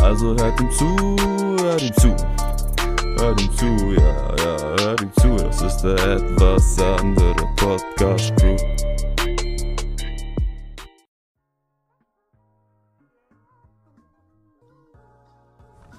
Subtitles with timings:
[0.00, 0.96] Also hört ihm zu,
[1.62, 2.14] hört ihm zu.
[3.18, 5.36] Hört ihm zu, ja, ja, hört ihm zu.
[5.36, 8.56] Das ist der etwas andere Podcast Crew.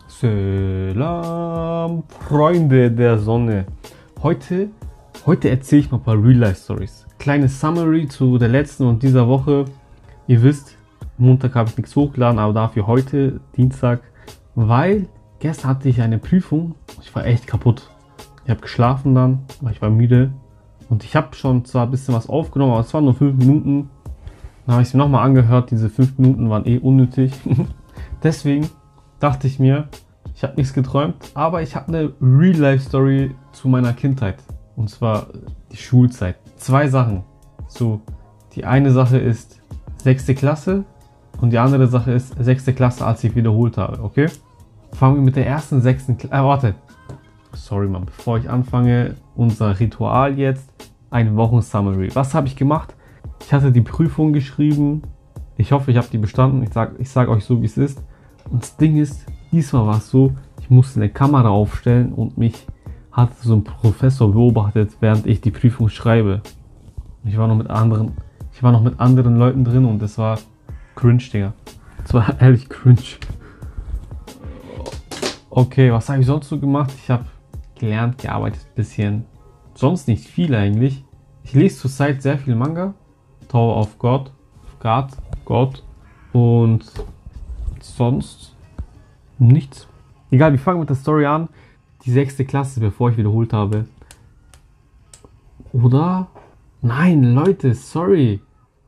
[0.08, 3.66] Salam, Freunde der Sonne.
[4.22, 4.70] Heute,
[5.26, 7.06] heute erzähle ich mal ein paar Real-Life-Stories.
[7.20, 9.66] Kleine Summary zu der letzten und dieser Woche.
[10.28, 10.76] Ihr wisst,
[11.20, 14.02] Montag habe ich nichts hochgeladen, aber dafür heute, Dienstag,
[14.56, 15.08] weil
[15.40, 16.76] gestern hatte ich eine Prüfung.
[17.02, 17.90] Ich war echt kaputt.
[18.46, 20.32] Ich habe geschlafen dann, weil ich war müde.
[20.90, 23.90] Und ich habe schon zwar ein bisschen was aufgenommen, aber es waren nur 5 Minuten.
[24.66, 25.72] Dann habe ich es mir nochmal angehört.
[25.72, 27.34] Diese 5 Minuten waren eh unnötig.
[28.24, 28.70] Deswegen
[29.20, 29.90] dachte ich mir,
[30.36, 34.38] ich habe nichts geträumt, aber ich habe eine Real-Life-Story zu meiner Kindheit.
[34.76, 35.28] Und zwar
[35.72, 36.38] die Schulzeit.
[36.56, 37.24] Zwei Sachen.
[37.68, 38.02] So,
[38.56, 39.62] die eine Sache ist
[40.02, 40.86] sechste Klasse
[41.42, 44.28] und die andere Sache ist sechste Klasse, als ich wiederholt habe, okay?
[44.94, 46.36] Fangen wir mit der ersten sechsten Klasse.
[46.36, 46.76] Äh, warte.
[47.54, 48.06] Sorry, Mann.
[48.06, 50.70] Bevor ich anfange, unser Ritual jetzt.
[51.12, 52.10] Eine Wochen-Summary.
[52.14, 52.94] Was habe ich gemacht?
[53.42, 55.02] Ich hatte die Prüfung geschrieben.
[55.58, 56.64] Ich hoffe, ich habe die bestanden.
[56.64, 58.04] Ich sage ich sag euch so, wie es ist.
[58.50, 62.68] Und das Ding ist, diesmal war es so, ich musste eine Kamera aufstellen und mich
[63.12, 66.42] hat so ein Professor beobachtet, während ich die Prüfung schreibe.
[67.24, 68.14] Ich war noch mit anderen,
[68.54, 70.40] ich war noch mit anderen Leuten drin und es war
[71.00, 71.54] cringe, Digga.
[72.04, 73.00] Es war ehrlich cringe.
[75.50, 76.92] Okay, was habe ich sonst so gemacht?
[77.02, 77.26] Ich habe
[77.76, 79.26] gelernt, gearbeitet ein bisschen.
[79.76, 81.06] Sonst nicht viel eigentlich.
[81.44, 82.94] Ich lese zurzeit sehr viel Manga.
[83.48, 84.32] Tower of God,
[84.82, 85.08] God,
[85.46, 85.84] God
[86.34, 86.84] und
[87.80, 88.56] sonst
[89.38, 89.88] nichts.
[90.32, 91.48] Egal, wir fangen mit der Story an.
[92.04, 93.86] Die sechste Klasse, bevor ich wiederholt habe.
[95.72, 96.28] Oder?
[96.82, 98.42] Nein, Leute, sorry.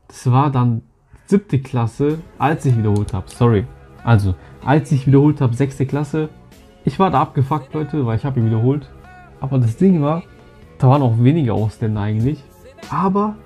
[0.08, 0.82] Das war dann
[1.26, 3.26] siebte Klasse, als ich wiederholt habe.
[3.28, 3.64] Sorry.
[4.04, 4.34] Also,
[4.64, 6.28] als ich wiederholt habe, sechste Klasse.
[6.84, 8.88] Ich war da abgefuckt, Leute, weil ich habe ihn wiederholt.
[9.40, 10.22] Aber das Ding war,
[10.78, 12.42] da waren auch wenige Ausländer eigentlich.
[12.90, 13.36] Aber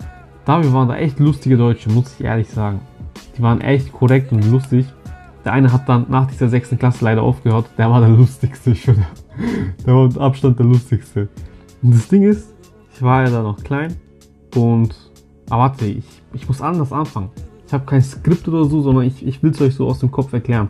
[0.45, 2.81] dafür waren da echt lustige Deutsche, muss ich ehrlich sagen.
[3.37, 4.87] Die waren echt korrekt und lustig.
[5.45, 7.67] Der eine hat dann nach dieser sechsten Klasse leider aufgehört.
[7.79, 9.05] Der war der lustigste schon.
[9.87, 11.29] Der war mit Abstand der lustigste.
[11.83, 12.55] Und das Ding ist,
[12.95, 13.95] ich war ja da noch klein.
[14.55, 14.97] Und,
[15.51, 17.29] aber warte, ich, ich muss anders anfangen.
[17.67, 20.11] Ich habe kein Skript oder so, sondern ich, ich will es euch so aus dem
[20.11, 20.69] Kopf erklären.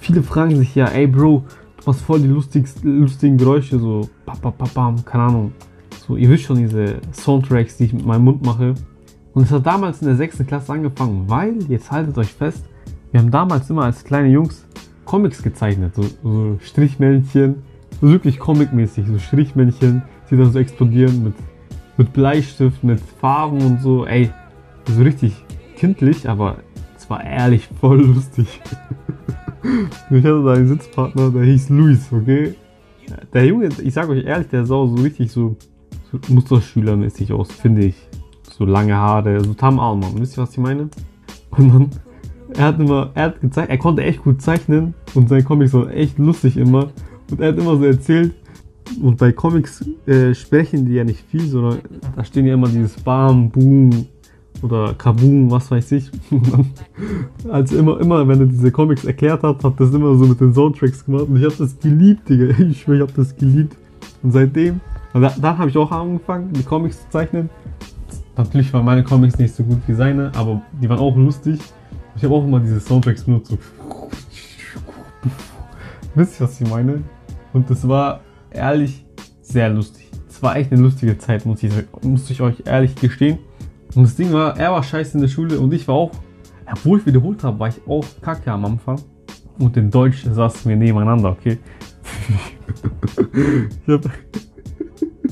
[0.00, 1.44] Viele fragen sich ja, ey Bro,
[1.76, 5.52] du machst voll die lustigen Geräusche, so papapapam, keine Ahnung.
[6.06, 8.74] So, ihr wisst schon diese Soundtracks, die ich mit meinem Mund mache.
[9.34, 12.64] Und es hat damals in der sechsten Klasse angefangen, weil, jetzt haltet euch fest,
[13.12, 14.66] wir haben damals immer als kleine Jungs
[15.04, 17.62] Comics gezeichnet, so, so Strichmännchen,
[18.00, 21.34] so wirklich comicmäßig, so Strichmännchen, die dann so explodieren mit,
[21.96, 24.30] mit Bleistift, mit Farben und so, ey,
[24.86, 25.44] so richtig
[25.82, 26.58] kindlich, aber
[26.96, 28.46] es war ehrlich voll lustig.
[30.10, 32.54] ich hatte da einen Sitzpartner, der hieß Luis, okay?
[33.34, 35.56] Der Junge, ich sag euch ehrlich, der sah so richtig so,
[36.12, 37.96] so Musterschülermäßig aus, finde ich.
[38.48, 40.88] So lange Haare, so Tam Alman, wisst ihr, was ich meine?
[41.50, 41.90] Und dann
[42.54, 45.90] er hat immer, er hat gezeigt, er konnte echt gut zeichnen und sein Comics war
[45.90, 46.92] echt lustig immer.
[47.28, 48.34] Und er hat immer so erzählt,
[49.02, 51.80] und bei Comics äh, sprechen die ja nicht viel, sondern
[52.14, 54.06] da stehen ja immer dieses Bam, Boom
[54.62, 56.10] oder Kaboom, was weiß ich.
[57.50, 60.54] also immer, immer, wenn er diese Comics erklärt hat, hat das immer so mit den
[60.54, 62.54] Soundtracks gemacht und ich habe das geliebt, Digga.
[62.58, 63.76] Ich schwöre, ich habe das geliebt.
[64.22, 64.80] Und seitdem,
[65.12, 67.50] und da, dann habe ich auch angefangen, die Comics zu zeichnen.
[68.36, 71.60] Natürlich waren meine Comics nicht so gut wie seine, aber die waren auch lustig.
[72.16, 73.50] Ich habe auch immer diese Soundtracks benutzt.
[73.50, 73.58] So.
[76.14, 77.02] Wisst ihr, was ich meine?
[77.52, 78.20] Und das war
[78.50, 79.04] ehrlich
[79.42, 80.08] sehr lustig.
[80.28, 81.72] Es war echt eine lustige Zeit, muss ich,
[82.02, 83.38] muss ich euch ehrlich gestehen.
[83.94, 86.12] Und das Ding war, er war scheiße in der Schule und ich war auch,
[86.70, 89.00] obwohl ich wiederholt habe, war ich auch kacke am Anfang.
[89.58, 91.58] Und in Deutsch saßen wir nebeneinander, okay?
[93.86, 94.10] ich habe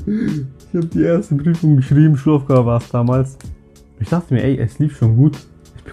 [0.07, 3.39] ich hab die erste Prüfung geschrieben, Schulaufgabe war es damals.
[3.99, 5.37] Ich dachte mir, ey, es lief schon gut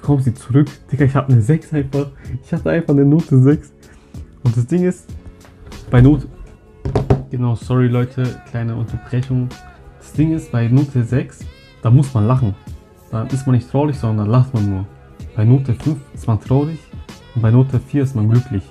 [0.08, 0.68] bekomme sie zurück.
[0.90, 2.12] Digga, ich habe eine 6 einfach.
[2.42, 3.74] Ich hatte einfach eine Note 6.
[4.44, 5.06] Und das Ding ist,
[5.92, 6.28] bei Note.
[7.30, 9.50] Genau, sorry Leute, kleine Unterbrechung.
[10.00, 11.40] Das Ding ist, bei Note 6,
[11.82, 12.56] da muss man lachen.
[13.12, 14.86] Da ist man nicht traurig, sondern lacht man nur.
[15.36, 16.80] Bei Note 5 ist man traurig
[17.36, 18.64] und bei Note 4 ist man glücklich.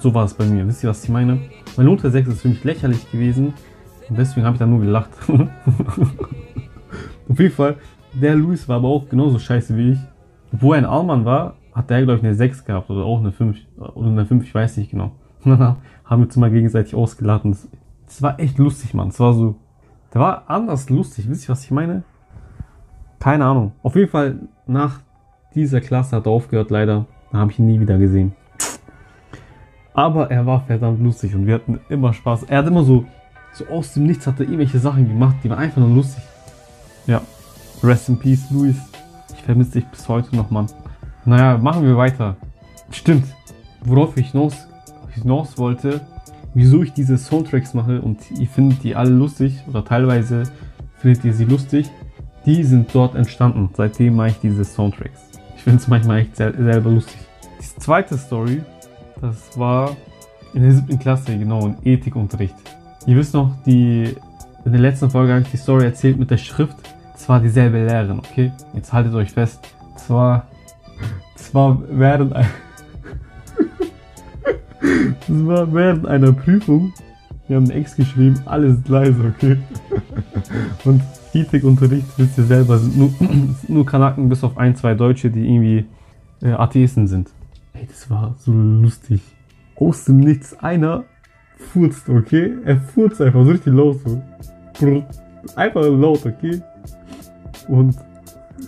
[0.00, 0.66] so war es bei mir.
[0.66, 1.38] Wisst ihr, was ich meine?
[1.76, 3.52] Meine Note 6 ist für mich lächerlich gewesen
[4.08, 5.10] und deswegen habe ich dann nur gelacht.
[7.28, 7.76] Auf jeden Fall,
[8.14, 9.98] der Luis war aber auch genauso scheiße wie ich.
[10.52, 13.32] Wo er ein Allmann war, hat der, glaube ich, eine 6 gehabt oder auch eine
[13.32, 13.58] 5.
[13.94, 15.12] Oder eine 5, ich weiß nicht genau.
[15.44, 15.76] haben
[16.08, 17.56] wir uns mal gegenseitig ausgeladen.
[18.06, 19.08] Das war echt lustig, Mann.
[19.08, 19.56] Es war so,
[20.14, 21.28] der war anders lustig.
[21.28, 22.04] Wisst ihr, was ich meine?
[23.26, 23.72] Keine Ahnung.
[23.82, 24.38] Auf jeden Fall,
[24.68, 25.00] nach
[25.52, 27.06] dieser Klasse hat er aufgehört, leider.
[27.32, 28.36] Da habe ich ihn nie wieder gesehen.
[29.94, 32.44] Aber er war verdammt lustig und wir hatten immer Spaß.
[32.44, 33.04] Er hat immer so,
[33.52, 36.22] so aus dem Nichts hat er irgendwelche Sachen gemacht, die waren einfach nur lustig.
[37.08, 37.20] Ja.
[37.82, 38.76] Rest in Peace, Luis.
[39.34, 40.66] Ich vermisse dich bis heute noch, Mann.
[41.24, 42.36] Naja, machen wir weiter.
[42.92, 43.26] Stimmt.
[43.84, 44.68] Worauf ich hinaus,
[45.20, 46.00] hinaus wollte,
[46.54, 50.44] wieso ich diese Soundtracks mache und ihr findet die alle lustig oder teilweise
[50.98, 51.90] findet ihr sie lustig,
[52.46, 53.68] die sind dort entstanden.
[53.74, 55.28] Seitdem mache ich diese Soundtracks.
[55.56, 57.18] Ich finde es manchmal echt sel selber lustig.
[57.60, 58.62] Die zweite Story,
[59.20, 59.96] das war
[60.54, 62.54] in der siebten Klasse, genau, in Ethikunterricht.
[63.06, 64.16] Ihr wisst noch, die,
[64.64, 66.76] in der letzten Folge habe ich die Story erzählt mit der Schrift.
[67.12, 68.52] Das war dieselbe Lehrerin, okay?
[68.74, 69.68] Jetzt haltet euch fest.
[69.94, 70.46] Das war,
[71.34, 72.46] das war während, das
[75.28, 76.92] war während einer Prüfung.
[77.48, 79.56] Wir haben ein Ex geschrieben, alles leise, okay?
[80.84, 83.10] Und Ethikunterricht, wisst ihr selber, sind nur,
[83.68, 85.84] nur Kanaken bis auf ein, zwei Deutsche, die irgendwie
[86.42, 87.30] äh, Atheisten sind.
[87.72, 89.20] Ey, das war so lustig.
[89.76, 91.04] Aus dem Nichts einer
[91.72, 92.54] furzt, okay?
[92.64, 94.22] Er furzt einfach so richtig laut so.
[95.54, 96.60] Einfach laut, okay?
[97.68, 97.96] Und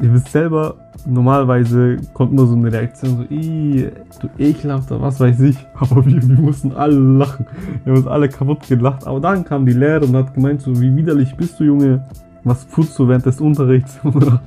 [0.03, 3.91] ihr wisst selber, normalerweise kommt nur so eine Reaktion so, Ih,
[4.21, 5.57] du ekelhafter, was weiß ich.
[5.75, 7.47] Aber wir, wir mussten alle lachen.
[7.85, 9.07] Wir haben uns alle kaputt gelacht.
[9.07, 12.05] Aber dann kam die Lehrerin und hat gemeint so, wie widerlich bist du, Junge?
[12.45, 13.99] Was putzt du während des Unterrichts?
[14.05, 14.41] Und danach,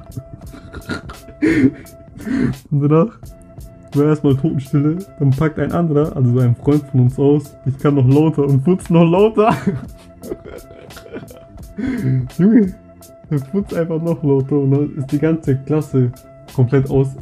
[2.69, 3.17] und danach
[3.95, 4.97] war erstmal Totenstille.
[5.19, 8.63] Dann packt ein anderer, also ein Freund von uns aus, ich kann noch lauter und
[8.63, 9.53] putzt noch lauter.
[12.37, 12.73] Junge,
[13.29, 16.11] er putzt einfach noch lauter und dann ist die ganze Klasse
[16.53, 17.15] komplett aus.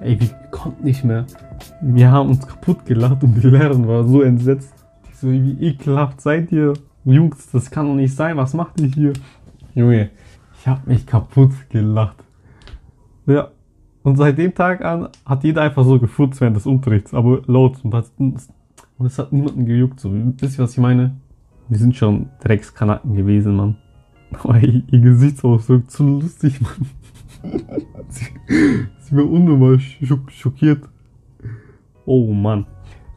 [0.00, 1.26] Ey, wir konnten nicht mehr.
[1.80, 4.74] Wir haben uns kaputt gelacht und die Lehrerin war so entsetzt.
[5.08, 6.74] Die so, wie ekelhaft seid ihr?
[7.04, 8.36] Jungs, das kann doch nicht sein.
[8.36, 9.12] Was macht ihr hier?
[9.74, 10.10] Junge,
[10.58, 12.24] ich hab mich kaputt gelacht.
[13.26, 13.48] Ja.
[14.02, 17.82] Und seit dem Tag an hat jeder einfach so gefurzt während des Unterrichts, aber laut
[17.82, 19.98] und hat, und es hat niemanden gejuckt.
[19.98, 21.16] So, wisst ihr, was ich meine?
[21.68, 23.76] Wir sind schon Dreckskanaken gewesen, Mann.
[24.32, 26.90] Aber ihr Gesichtsausdruck zu lustig, Mann.
[28.08, 30.88] sie war unnormal schock, schockiert.
[32.06, 32.66] Oh Mann.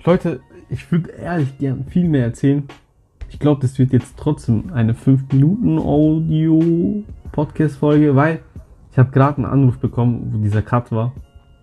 [0.04, 2.64] Leute, ich würde ehrlich gern viel mehr erzählen.
[3.30, 8.42] Ich glaube, das wird jetzt trotzdem eine 5 Minuten Audio Podcast Folge, weil
[8.92, 11.14] ich habe gerade einen Anruf bekommen, wo dieser Cut war.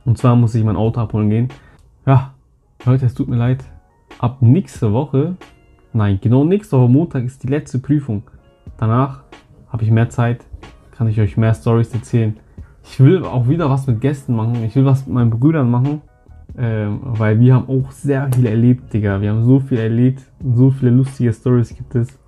[0.04, 1.48] Und zwar muss ich mein Auto abholen gehen.
[2.06, 2.34] Ja,
[2.84, 3.64] Leute, es tut mir leid.
[4.18, 5.36] Ab nächste Woche,
[5.92, 8.22] nein, genau nächste Woche Montag ist die letzte Prüfung.
[8.76, 9.22] Danach
[9.68, 10.44] habe ich mehr Zeit,
[10.92, 12.36] kann ich euch mehr Stories erzählen.
[12.84, 14.62] Ich will auch wieder was mit Gästen machen.
[14.64, 16.02] Ich will was mit meinen Brüdern machen.
[16.56, 19.20] Ähm, weil wir haben auch sehr viel erlebt, Digga.
[19.20, 20.22] Wir haben so viel erlebt.
[20.54, 22.18] So viele lustige Stories gibt es.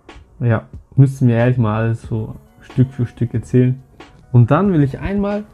[0.41, 0.65] Ja,
[0.97, 3.81] müssen wir ehrlich mal alles so Stück für Stück erzählen.
[4.33, 5.45] Und dann will ich einmal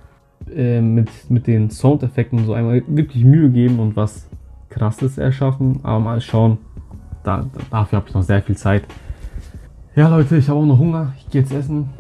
[0.55, 4.29] äh, mit, mit den Soundeffekten so einmal wirklich Mühe geben und was
[4.71, 5.81] krasses erschaffen.
[5.83, 6.59] Aber mal schauen.
[7.25, 8.85] Da, dafür habe ich noch sehr viel Zeit.
[9.95, 11.13] Ja, Leute, ich habe auch noch Hunger.
[11.19, 11.91] Ich gehe jetzt essen.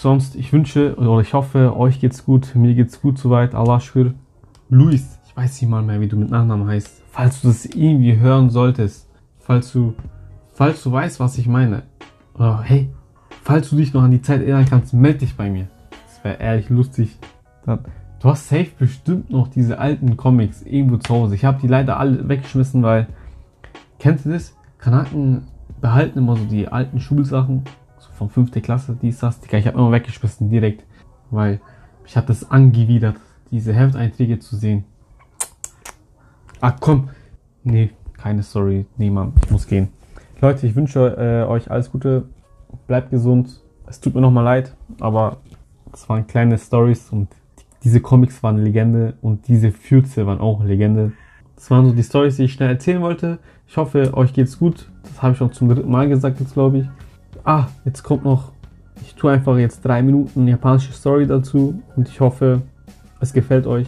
[0.00, 2.54] Sonst, ich wünsche oder ich hoffe, euch geht's gut.
[2.54, 3.56] Mir geht's gut soweit.
[3.56, 4.14] Allah schwör.
[4.68, 7.02] Luis, ich weiß nicht mal mehr, wie du mit Nachnamen heißt.
[7.10, 9.08] Falls du das irgendwie hören solltest.
[9.40, 9.94] Falls du,
[10.52, 11.82] falls du weißt, was ich meine.
[12.34, 12.90] Oder hey,
[13.42, 15.66] falls du dich noch an die Zeit erinnern kannst, melde dich bei mir.
[15.90, 17.18] Das wäre ehrlich lustig.
[17.66, 21.34] Du hast safe bestimmt noch diese alten Comics irgendwo zu Hause.
[21.34, 23.08] Ich habe die leider alle weggeschmissen, weil,
[23.98, 24.54] kennst du das?
[24.78, 25.48] Kanaken
[25.80, 27.64] behalten immer so die alten Schulsachen,
[27.98, 28.62] so von 5.
[28.62, 29.40] Klasse, dies, das.
[29.50, 30.84] Ich habe immer weggeschmissen direkt,
[31.30, 31.60] weil
[32.02, 33.16] mich hat das angewidert,
[33.50, 34.84] diese Hefteinträge zu sehen.
[36.60, 37.10] Ach komm,
[37.62, 39.88] nee, keine Story, nee Mann, ich muss gehen.
[40.40, 42.28] Leute, ich wünsche äh, euch alles Gute,
[42.86, 43.60] bleibt gesund.
[43.86, 45.38] Es tut mir nochmal leid, aber
[45.92, 47.28] es waren kleine Stories und
[47.84, 51.12] diese Comics waren Legende und diese Fürze waren auch Legende.
[51.54, 53.38] Das waren so die Stories, die ich schnell erzählen wollte.
[53.66, 54.90] Ich hoffe, euch geht's gut.
[55.02, 56.86] Das habe ich schon zum dritten Mal gesagt jetzt, glaube ich
[57.43, 58.51] Ah, jetzt kommt noch,
[59.01, 62.61] ich tue einfach jetzt drei Minuten japanische Story dazu und ich hoffe,
[63.19, 63.87] es gefällt euch.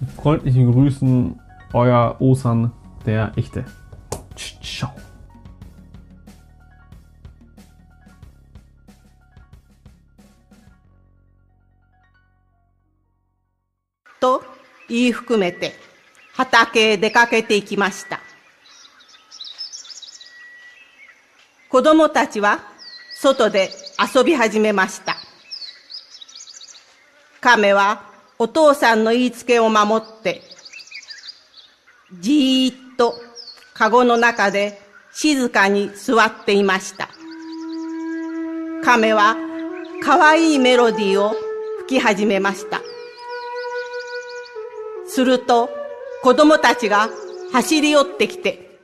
[0.00, 1.38] Mit freundlichen Grüßen,
[1.72, 2.72] euer Osan,
[3.06, 3.64] der Echte.
[4.62, 4.92] Ciao.
[14.20, 14.42] と
[14.88, 15.72] 言い含めて
[16.34, 18.20] 畑へ出かけていきました
[21.70, 22.58] 子供たちは
[23.17, 23.69] 外で
[24.13, 25.15] 遊び始めました。
[27.39, 28.03] 亀は
[28.37, 30.41] お父さんの言いつけを守って、
[32.19, 33.15] じーっと
[33.73, 34.81] カゴの中で
[35.13, 37.09] 静かに座っていました。
[38.83, 39.37] 亀は
[40.03, 41.35] 可愛いメロディーを
[41.79, 42.81] 吹き始めました。
[45.07, 45.69] すると
[46.21, 47.09] 子供たちが
[47.53, 48.77] 走り寄ってきて、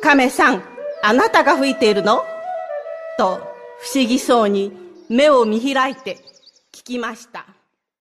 [0.00, 0.62] 亀さん、
[1.02, 2.24] あなたが吹いているの？
[3.16, 3.36] と
[3.80, 4.72] 不思議そうに
[5.08, 6.16] 目を見開いて
[6.72, 7.46] 聞きました。